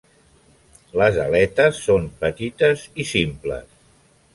[1.01, 3.83] Les aletes són petites i simples.